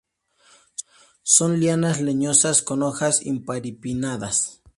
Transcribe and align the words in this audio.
Son 1.21 1.59
lianas 1.59 2.01
leñosas 2.01 2.63
con 2.63 2.81
hojas 2.81 3.23
imparipinnadas. 3.23 4.63